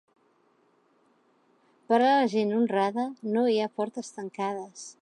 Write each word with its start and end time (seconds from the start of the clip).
Per 1.91 1.99
a 1.99 2.01
la 2.05 2.25
gent 2.35 2.57
honrada 2.61 3.09
no 3.37 3.47
hi 3.53 3.61
ha 3.67 3.73
portes 3.79 4.15
tancades. 4.19 4.93